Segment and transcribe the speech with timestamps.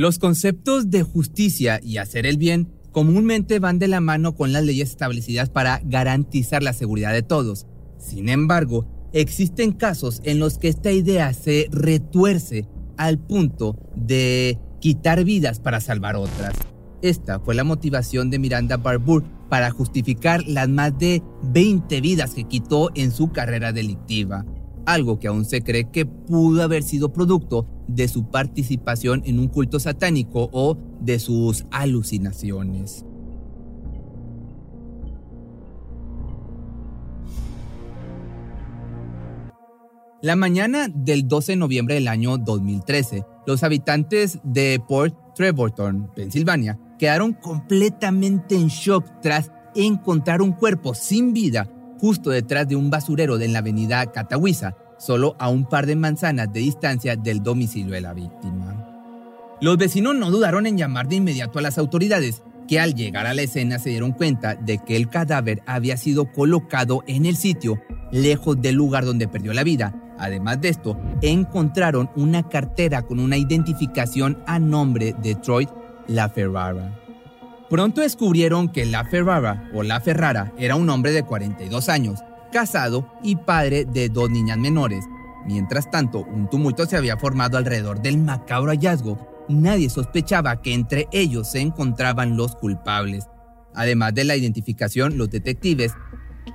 [0.00, 4.64] Los conceptos de justicia y hacer el bien comúnmente van de la mano con las
[4.64, 7.66] leyes establecidas para garantizar la seguridad de todos.
[7.98, 12.66] Sin embargo, existen casos en los que esta idea se retuerce
[12.96, 16.54] al punto de quitar vidas para salvar otras.
[17.02, 22.44] Esta fue la motivación de Miranda Barbour para justificar las más de 20 vidas que
[22.44, 24.46] quitó en su carrera delictiva,
[24.86, 29.48] algo que aún se cree que pudo haber sido producto de su participación en un
[29.48, 33.04] culto satánico o de sus alucinaciones.
[40.22, 46.78] La mañana del 12 de noviembre del año 2013, los habitantes de Port Trevorton, Pensilvania,
[46.98, 53.36] quedaron completamente en shock tras encontrar un cuerpo sin vida justo detrás de un basurero
[53.36, 58.00] de la avenida Catawissa, solo a un par de manzanas de distancia del domicilio de
[58.00, 58.86] la víctima.
[59.60, 63.34] Los vecinos no dudaron en llamar de inmediato a las autoridades, que al llegar a
[63.34, 67.82] la escena se dieron cuenta de que el cadáver había sido colocado en el sitio,
[68.10, 69.94] lejos del lugar donde perdió la vida.
[70.18, 75.68] Además de esto, encontraron una cartera con una identificación a nombre de Troy
[76.06, 76.96] La Ferrara.
[77.70, 82.18] Pronto descubrieron que La Ferrara o La Ferrara era un hombre de 42 años,
[82.50, 85.04] casado y padre de dos niñas menores.
[85.46, 89.44] Mientras tanto, un tumulto se había formado alrededor del macabro hallazgo.
[89.48, 93.28] Nadie sospechaba que entre ellos se encontraban los culpables.
[93.72, 95.94] Además de la identificación, los detectives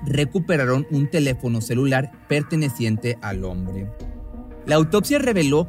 [0.06, 3.90] recuperaron un teléfono celular perteneciente al hombre.
[4.66, 5.66] La autopsia reveló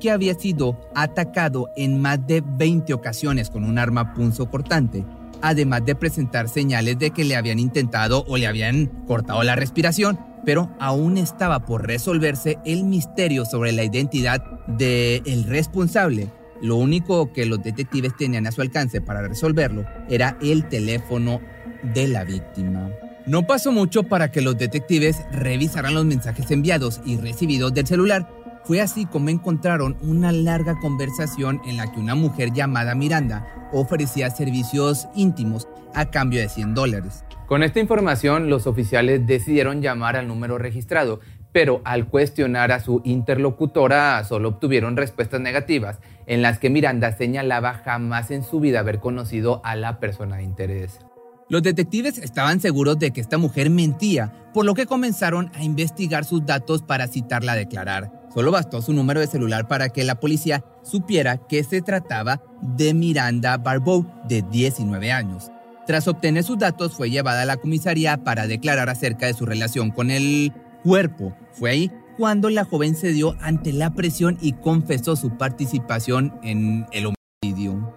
[0.00, 5.04] que había sido atacado en más de 20 ocasiones con un arma punzocortante
[5.42, 10.18] además de presentar señales de que le habían intentado o le habían cortado la respiración,
[10.44, 16.28] pero aún estaba por resolverse el misterio sobre la identidad del responsable.
[16.62, 21.40] Lo único que los detectives tenían a su alcance para resolverlo era el teléfono
[21.82, 22.90] de la víctima.
[23.26, 28.28] No pasó mucho para que los detectives revisaran los mensajes enviados y recibidos del celular.
[28.70, 34.30] Fue así como encontraron una larga conversación en la que una mujer llamada Miranda ofrecía
[34.30, 37.24] servicios íntimos a cambio de 100 dólares.
[37.48, 41.18] Con esta información, los oficiales decidieron llamar al número registrado,
[41.50, 45.98] pero al cuestionar a su interlocutora solo obtuvieron respuestas negativas
[46.28, 50.44] en las que Miranda señalaba jamás en su vida haber conocido a la persona de
[50.44, 51.00] interés.
[51.48, 56.24] Los detectives estaban seguros de que esta mujer mentía, por lo que comenzaron a investigar
[56.24, 58.19] sus datos para citarla a declarar.
[58.32, 62.94] Solo bastó su número de celular para que la policía supiera que se trataba de
[62.94, 65.50] Miranda Barbeau, de 19 años.
[65.86, 69.90] Tras obtener sus datos, fue llevada a la comisaría para declarar acerca de su relación
[69.90, 70.52] con el
[70.84, 71.34] cuerpo.
[71.52, 77.12] Fue ahí cuando la joven cedió ante la presión y confesó su participación en el
[77.42, 77.92] homicidio.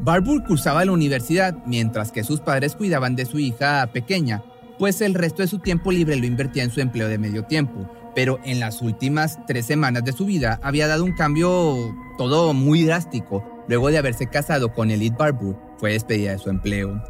[0.00, 4.42] Barbour cursaba la universidad mientras que sus padres cuidaban de su hija pequeña,
[4.78, 7.88] pues el resto de su tiempo libre lo invertía en su empleo de medio tiempo
[8.18, 12.82] pero en las últimas tres semanas de su vida había dado un cambio todo muy
[12.82, 13.44] drástico.
[13.68, 17.00] Luego de haberse casado con Elite Barbour, fue despedida de su empleo.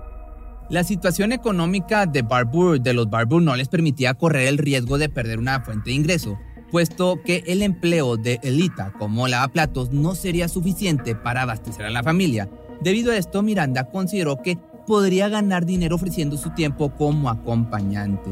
[0.68, 5.08] La situación económica de Barbour, de los Barbour, no les permitía correr el riesgo de
[5.08, 6.38] perder una fuente de ingreso,
[6.70, 12.02] puesto que el empleo de Elita como lavaplatos no sería suficiente para abastecer a la
[12.02, 12.50] familia.
[12.82, 18.30] Debido a esto, Miranda consideró que podría ganar dinero ofreciendo su tiempo como acompañante.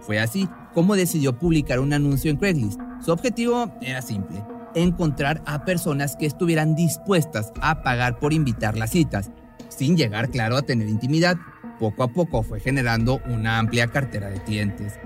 [0.00, 2.80] Fue así como decidió publicar un anuncio en Craigslist.
[3.04, 4.42] Su objetivo era simple,
[4.74, 9.30] encontrar a personas que estuvieran dispuestas a pagar por invitar las citas,
[9.68, 11.36] sin llegar claro a tener intimidad.
[11.78, 14.98] Poco a poco fue generando una amplia cartera de clientes.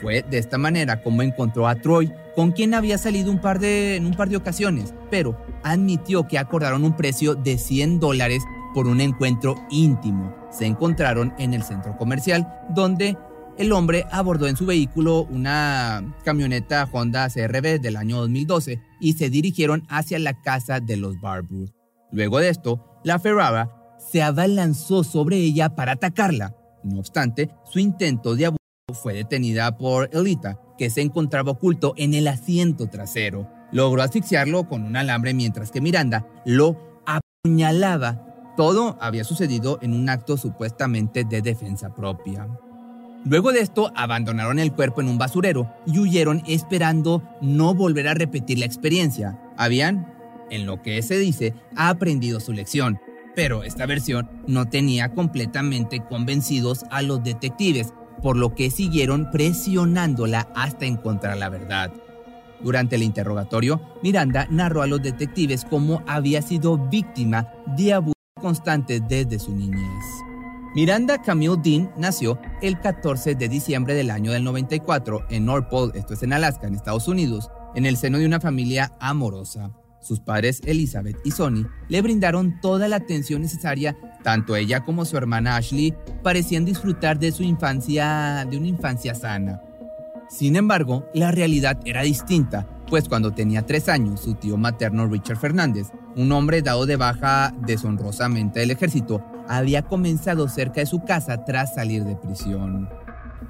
[0.00, 3.96] Fue de esta manera como encontró a Troy, con quien había salido un par de,
[3.96, 8.42] en un par de ocasiones, pero admitió que acordaron un precio de 100 dólares
[8.74, 10.34] por un encuentro íntimo.
[10.50, 13.16] Se encontraron en el centro comercial, donde
[13.58, 19.30] el hombre abordó en su vehículo una camioneta Honda CRV del año 2012 y se
[19.30, 21.68] dirigieron hacia la casa de los Barbour.
[22.10, 26.56] Luego de esto, la Ferrara se abalanzó sobre ella para atacarla.
[26.82, 28.58] No obstante, su intento de abuso
[28.94, 33.48] fue detenida por Elita, que se encontraba oculto en el asiento trasero.
[33.70, 38.54] Logró asfixiarlo con un alambre mientras que Miranda lo apuñalaba.
[38.56, 42.48] Todo había sucedido en un acto supuestamente de defensa propia.
[43.24, 48.14] Luego de esto, abandonaron el cuerpo en un basurero y huyeron esperando no volver a
[48.14, 49.38] repetir la experiencia.
[49.56, 50.12] Habían,
[50.50, 53.00] en lo que se dice, aprendido su lección.
[53.36, 60.48] Pero esta versión no tenía completamente convencidos a los detectives, por lo que siguieron presionándola
[60.54, 61.92] hasta encontrar la verdad.
[62.60, 69.00] Durante el interrogatorio, Miranda narró a los detectives cómo había sido víctima de abuso constante
[69.00, 70.31] desde su niñez.
[70.74, 75.92] Miranda Camille Dean nació el 14 de diciembre del año del 94 en North Pole,
[75.98, 79.70] esto es en Alaska, en Estados Unidos, en el seno de una familia amorosa.
[80.00, 85.18] Sus padres Elizabeth y Sonny le brindaron toda la atención necesaria, tanto ella como su
[85.18, 89.60] hermana Ashley parecían disfrutar de su infancia, de una infancia sana.
[90.30, 95.36] Sin embargo, la realidad era distinta, pues cuando tenía tres años, su tío materno Richard
[95.36, 99.22] Fernández, un hombre dado de baja deshonrosamente del ejército,
[99.56, 102.88] había comenzado cerca de su casa tras salir de prisión.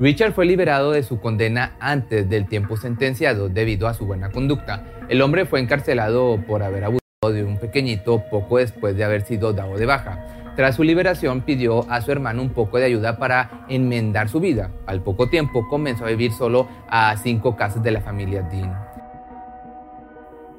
[0.01, 4.85] Richard fue liberado de su condena antes del tiempo sentenciado debido a su buena conducta.
[5.09, 9.53] El hombre fue encarcelado por haber abusado de un pequeñito poco después de haber sido
[9.53, 10.27] dado de baja.
[10.57, 14.71] Tras su liberación pidió a su hermano un poco de ayuda para enmendar su vida.
[14.87, 18.77] Al poco tiempo comenzó a vivir solo a cinco casas de la familia Dean.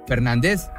[0.08, 0.70] Fernández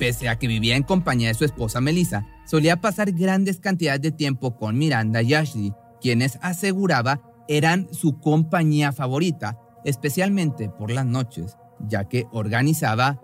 [0.00, 4.10] Pese a que vivía en compañía de su esposa Melissa, solía pasar grandes cantidades de
[4.10, 11.58] tiempo con Miranda y Ashley, quienes aseguraba eran su compañía favorita, especialmente por las noches,
[11.86, 13.20] ya que organizaba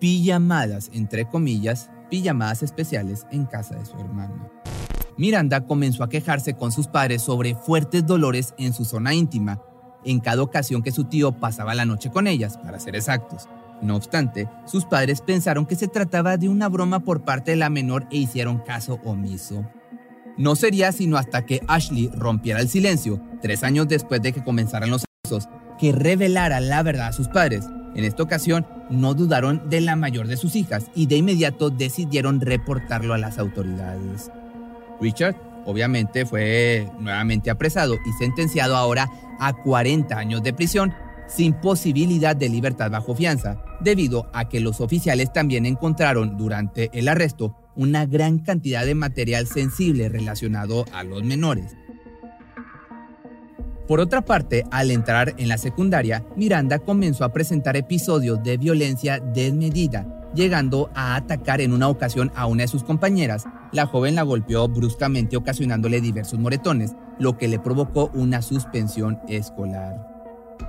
[0.00, 4.50] pijamadas, entre comillas, pijamadas especiales en casa de su hermano.
[5.16, 9.62] Miranda comenzó a quejarse con sus padres sobre fuertes dolores en su zona íntima,
[10.04, 13.48] en cada ocasión que su tío pasaba la noche con ellas, para ser exactos.
[13.80, 17.70] No obstante, sus padres pensaron que se trataba de una broma por parte de la
[17.70, 19.64] menor e hicieron caso omiso.
[20.36, 24.90] No sería sino hasta que Ashley rompiera el silencio, tres años después de que comenzaran
[24.90, 25.48] los abusos,
[25.78, 27.64] que revelara la verdad a sus padres.
[27.94, 32.40] En esta ocasión, no dudaron de la mayor de sus hijas y de inmediato decidieron
[32.40, 34.30] reportarlo a las autoridades.
[35.00, 35.36] Richard,
[35.66, 39.08] obviamente, fue nuevamente apresado y sentenciado ahora
[39.40, 40.94] a 40 años de prisión
[41.26, 47.08] sin posibilidad de libertad bajo fianza, debido a que los oficiales también encontraron durante el
[47.08, 51.76] arresto una gran cantidad de material sensible relacionado a los menores.
[53.86, 59.18] Por otra parte, al entrar en la secundaria, Miranda comenzó a presentar episodios de violencia
[59.18, 63.46] desmedida, llegando a atacar en una ocasión a una de sus compañeras.
[63.72, 70.17] La joven la golpeó bruscamente ocasionándole diversos moretones, lo que le provocó una suspensión escolar.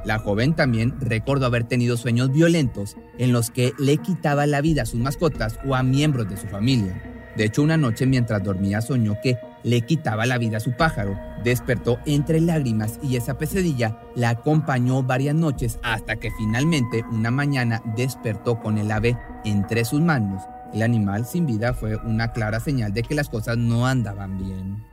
[0.05, 4.83] La joven también recordó haber tenido sueños violentos en los que le quitaba la vida
[4.83, 7.01] a sus mascotas o a miembros de su familia.
[7.35, 11.17] De hecho, una noche mientras dormía soñó que le quitaba la vida a su pájaro.
[11.43, 17.81] Despertó entre lágrimas y esa pesadilla la acompañó varias noches hasta que finalmente una mañana
[17.95, 20.43] despertó con el ave entre sus manos.
[20.73, 24.83] El animal sin vida fue una clara señal de que las cosas no andaban bien.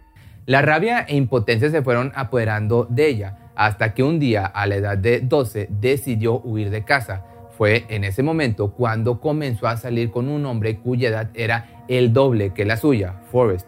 [0.47, 4.77] La rabia e impotencia se fueron apoderando de ella hasta que un día a la
[4.77, 7.25] edad de 12 decidió huir de casa.
[7.57, 12.13] Fue en ese momento cuando comenzó a salir con un hombre cuya edad era el
[12.13, 13.67] doble que la suya, Forrest,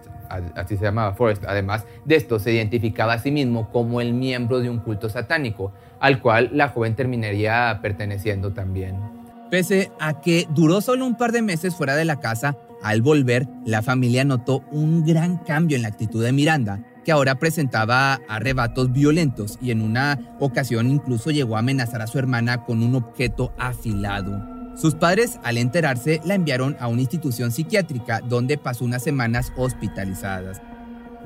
[0.55, 1.45] así se llamaba Forrest.
[1.47, 5.73] Además de esto, se identificaba a sí mismo como el miembro de un culto satánico,
[6.01, 8.97] al cual la joven terminaría perteneciendo también.
[9.51, 13.49] Pese a que duró solo un par de meses fuera de la casa, al volver,
[13.65, 18.93] la familia notó un gran cambio en la actitud de Miranda, que ahora presentaba arrebatos
[18.93, 23.51] violentos y en una ocasión incluso llegó a amenazar a su hermana con un objeto
[23.57, 24.47] afilado.
[24.77, 30.61] Sus padres, al enterarse, la enviaron a una institución psiquiátrica donde pasó unas semanas hospitalizadas.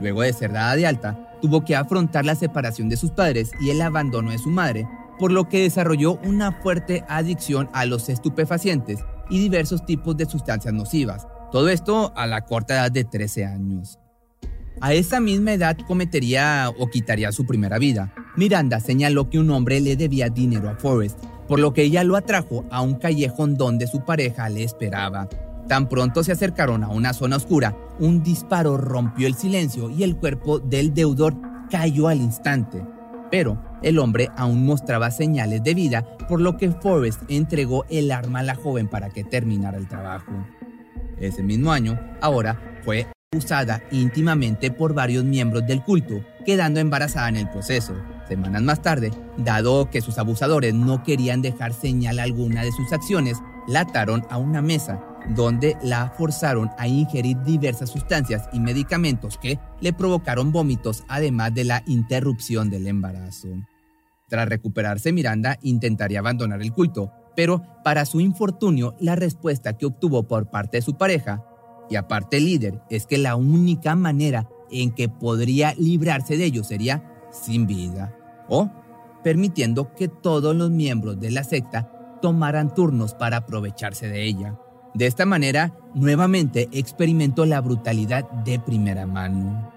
[0.01, 3.71] Luego de ser dada de alta, tuvo que afrontar la separación de sus padres y
[3.71, 4.87] el abandono de su madre,
[5.19, 10.73] por lo que desarrolló una fuerte adicción a los estupefacientes y diversos tipos de sustancias
[10.73, 11.27] nocivas.
[11.51, 13.99] Todo esto a la corta edad de 13 años.
[14.83, 18.13] A esa misma edad cometería o quitaría su primera vida.
[18.37, 22.17] Miranda señaló que un hombre le debía dinero a Forrest, por lo que ella lo
[22.17, 25.29] atrajo a un callejón donde su pareja le esperaba.
[25.69, 30.17] Tan pronto se acercaron a una zona oscura, un disparo rompió el silencio y el
[30.17, 31.37] cuerpo del deudor
[31.71, 32.85] cayó al instante.
[33.31, 38.41] Pero el hombre aún mostraba señales de vida, por lo que Forrest entregó el arma
[38.41, 40.33] a la joven para que terminara el trabajo.
[41.21, 47.37] Ese mismo año, ahora fue usada íntimamente por varios miembros del culto, quedando embarazada en
[47.37, 47.95] el proceso.
[48.29, 53.39] Semanas más tarde, dado que sus abusadores no querían dejar señal alguna de sus acciones,
[53.67, 55.03] la ataron a una mesa
[55.35, 61.65] donde la forzaron a ingerir diversas sustancias y medicamentos que le provocaron vómitos, además de
[61.65, 63.49] la interrupción del embarazo.
[64.29, 70.25] Tras recuperarse, Miranda intentaría abandonar el culto, pero para su infortunio, la respuesta que obtuvo
[70.25, 71.45] por parte de su pareja,
[71.93, 77.05] y aparte líder, es que la única manera en que podría librarse de ello sería
[77.31, 78.17] sin vida,
[78.49, 78.71] o
[79.23, 84.59] permitiendo que todos los miembros de la secta tomaran turnos para aprovecharse de ella.
[84.95, 89.71] De esta manera, nuevamente experimentó la brutalidad de primera mano.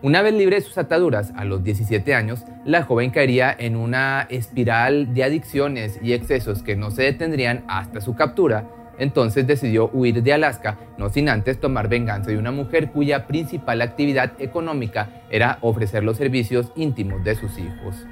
[0.00, 4.22] Una vez libre de sus ataduras, a los 17 años, la joven caería en una
[4.30, 8.81] espiral de adicciones y excesos que no se detendrían hasta su captura.
[8.98, 13.82] Entonces decidió huir de Alaska, no sin antes tomar venganza de una mujer cuya principal
[13.82, 18.06] actividad económica era ofrecer los servicios íntimos de sus hijos.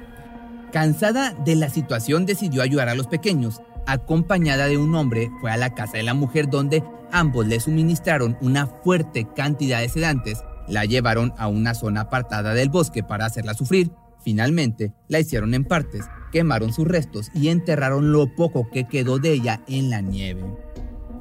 [0.71, 5.57] Cansada de la situación, decidió ayudar a los pequeños acompañada de un hombre, fue a
[5.57, 10.85] la casa de la mujer donde ambos le suministraron una fuerte cantidad de sedantes, la
[10.85, 13.91] llevaron a una zona apartada del bosque para hacerla sufrir.
[14.23, 19.33] Finalmente, la hicieron en partes, quemaron sus restos y enterraron lo poco que quedó de
[19.33, 20.43] ella en la nieve.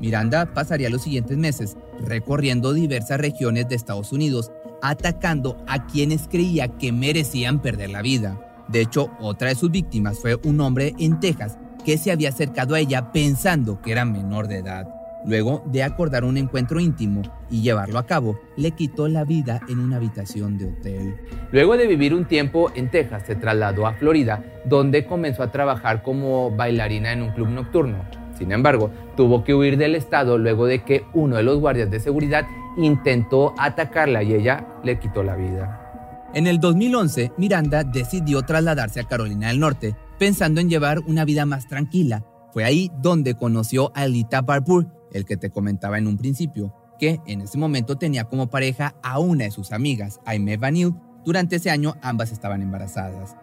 [0.01, 4.51] Miranda pasaría los siguientes meses recorriendo diversas regiones de Estados Unidos,
[4.83, 8.41] atacando a quienes creía que merecían perder la vida.
[8.69, 12.75] De hecho, otra de sus víctimas fue un hombre en Texas que se había acercado
[12.75, 15.00] a ella pensando que era menor de edad.
[15.27, 19.79] Luego de acordar un encuentro íntimo y llevarlo a cabo, le quitó la vida en
[19.79, 21.15] una habitación de hotel.
[21.53, 26.03] Luego de vivir un tiempo en Texas, se trasladó a Florida, donde comenzó a trabajar
[26.03, 28.05] como bailarina en un club nocturno.
[28.39, 32.01] Sin embargo, tuvo que huir del estado luego de que uno de los guardias de
[32.01, 32.47] seguridad
[32.79, 35.87] intentó atacarla y ella le quitó la vida.
[36.33, 41.45] En el 2011, Miranda decidió trasladarse a Carolina del Norte, pensando en llevar una vida
[41.45, 42.25] más tranquila.
[42.53, 47.21] Fue ahí donde conoció a Elita Barbour, el que te comentaba en un principio, que
[47.27, 50.95] en ese momento tenía como pareja a una de sus amigas, Aimee Vanille.
[51.25, 53.37] Durante ese año ambas estaban embarazadas.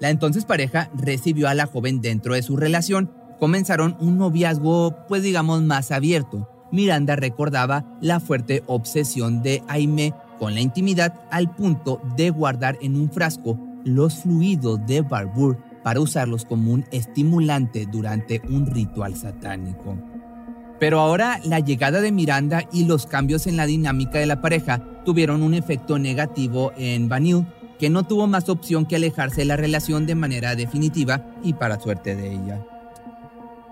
[0.00, 3.12] La entonces pareja recibió a la joven dentro de su relación.
[3.38, 6.48] Comenzaron un noviazgo, pues digamos, más abierto.
[6.72, 12.96] Miranda recordaba la fuerte obsesión de Aimee con la intimidad al punto de guardar en
[12.96, 19.96] un frasco los fluidos de Barbour para usarlos como un estimulante durante un ritual satánico.
[20.84, 24.82] Pero ahora la llegada de Miranda y los cambios en la dinámica de la pareja
[25.06, 27.46] tuvieron un efecto negativo en Vanille,
[27.78, 31.80] que no tuvo más opción que alejarse de la relación de manera definitiva y para
[31.80, 32.66] suerte de ella.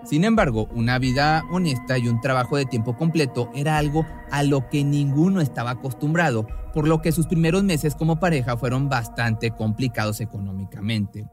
[0.05, 4.71] Sin embargo, una vida honesta y un trabajo de tiempo completo era algo a lo
[4.71, 10.23] que ninguno estaba acostumbrado, por lo que sus primeros meses como pareja fueron bastante complicados
[10.23, 11.27] económicamente.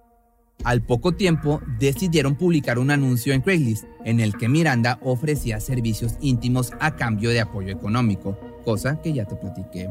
[0.66, 6.18] Al poco tiempo decidieron publicar un anuncio en Craigslist en el que Miranda ofrecía servicios
[6.20, 9.90] íntimos a cambio de apoyo económico, cosa que ya te platiqué.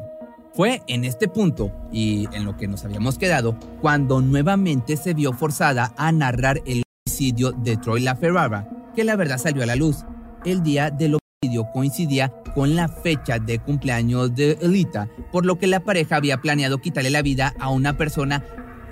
[0.52, 5.32] Fue en este punto y en lo que nos habíamos quedado cuando nuevamente se vio
[5.32, 10.04] forzada a narrar el homicidio de Troy LaFerrara, que la verdad salió a la luz.
[10.44, 15.66] El día del homicidio coincidía con la fecha de cumpleaños de Elita, por lo que
[15.66, 18.44] la pareja había planeado quitarle la vida a una persona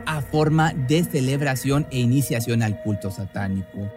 [0.07, 3.91] a forma de celebración e iniciación al culto satánico.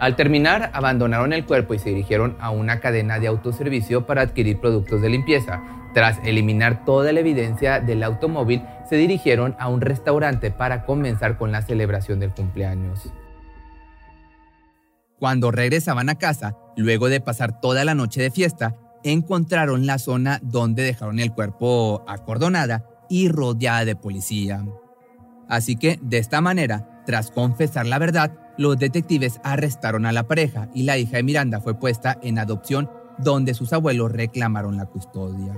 [0.00, 4.60] Al terminar, abandonaron el cuerpo y se dirigieron a una cadena de autoservicio para adquirir
[4.60, 5.62] productos de limpieza.
[5.92, 11.50] Tras eliminar toda la evidencia del automóvil, se dirigieron a un restaurante para comenzar con
[11.50, 13.10] la celebración del cumpleaños.
[15.18, 20.38] Cuando regresaban a casa, luego de pasar toda la noche de fiesta, encontraron la zona
[20.42, 24.64] donde dejaron el cuerpo acordonada y rodeada de policía.
[25.48, 30.68] Así que, de esta manera, tras confesar la verdad, los detectives arrestaron a la pareja
[30.74, 35.54] y la hija de Miranda fue puesta en adopción donde sus abuelos reclamaron la custodia.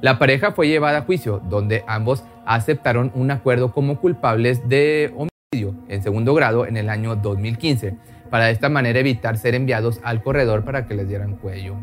[0.00, 5.74] La pareja fue llevada a juicio, donde ambos aceptaron un acuerdo como culpables de homicidio
[5.88, 7.96] en segundo grado en el año 2015,
[8.30, 11.76] para de esta manera evitar ser enviados al corredor para que les dieran cuello.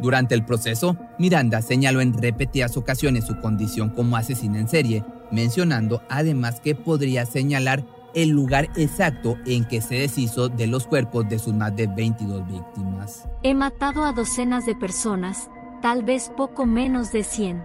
[0.00, 6.02] Durante el proceso, Miranda señaló en repetidas ocasiones su condición como asesina en serie, mencionando
[6.08, 7.84] además que podría señalar
[8.14, 12.46] el lugar exacto en que se deshizo de los cuerpos de sus más de 22
[12.46, 13.28] víctimas.
[13.42, 15.50] He matado a docenas de personas,
[15.82, 17.64] tal vez poco menos de 100.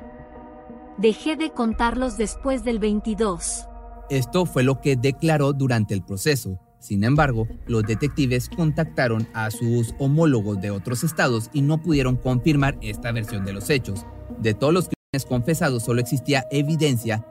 [0.97, 3.67] Dejé de contarlos después del 22.
[4.09, 6.59] Esto fue lo que declaró durante el proceso.
[6.79, 12.77] Sin embargo, los detectives contactaron a sus homólogos de otros estados y no pudieron confirmar
[12.81, 14.05] esta versión de los hechos.
[14.39, 17.25] De todos los crímenes confesados solo existía evidencia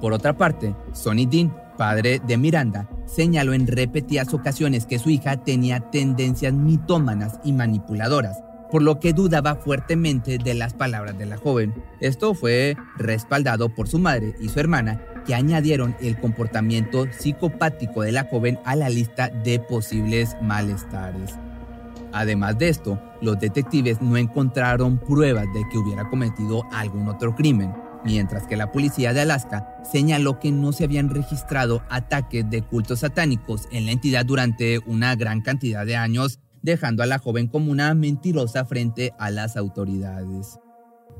[0.00, 5.38] Por otra parte, Sonny Dean, padre de Miranda, señaló en repetidas ocasiones que su hija
[5.38, 11.36] tenía tendencias mitómanas y manipuladoras, por lo que dudaba fuertemente de las palabras de la
[11.36, 11.74] joven.
[11.98, 18.12] Esto fue respaldado por su madre y su hermana, que añadieron el comportamiento psicopático de
[18.12, 21.34] la joven a la lista de posibles malestares.
[22.12, 27.74] Además de esto, los detectives no encontraron pruebas de que hubiera cometido algún otro crimen,
[28.06, 33.00] mientras que la policía de Alaska señaló que no se habían registrado ataques de cultos
[33.00, 37.70] satánicos en la entidad durante una gran cantidad de años, dejando a la joven como
[37.70, 40.58] una mentirosa frente a las autoridades.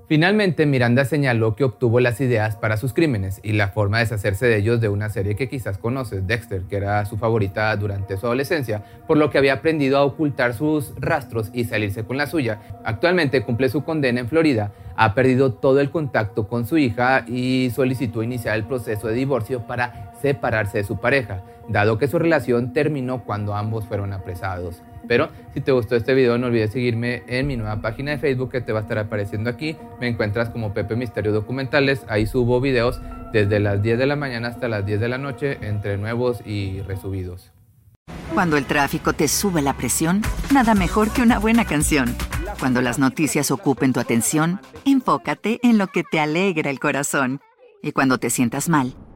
[0.08, 4.46] Finalmente, Miranda señaló que obtuvo las ideas para sus crímenes y la forma de deshacerse
[4.46, 8.26] de ellos de una serie que quizás conoces, Dexter, que era su favorita durante su
[8.26, 12.60] adolescencia, por lo que había aprendido a ocultar sus rastros y salirse con la suya.
[12.84, 17.72] Actualmente cumple su condena en Florida, ha perdido todo el contacto con su hija y
[17.74, 22.72] solicitó iniciar el proceso de divorcio para separarse de su pareja, dado que su relación
[22.72, 24.82] terminó cuando ambos fueron apresados.
[25.08, 28.50] Pero si te gustó este video no olvides seguirme en mi nueva página de Facebook
[28.50, 29.76] que te va a estar apareciendo aquí.
[30.00, 32.04] Me encuentras como Pepe Misterio Documentales.
[32.08, 33.00] Ahí subo videos
[33.32, 36.80] desde las 10 de la mañana hasta las 10 de la noche entre nuevos y
[36.82, 37.52] resubidos.
[38.34, 40.22] Cuando el tráfico te sube la presión,
[40.52, 42.14] nada mejor que una buena canción.
[42.58, 47.40] Cuando las noticias ocupen tu atención, enfócate en lo que te alegra el corazón.
[47.82, 48.94] Y cuando te sientas mal,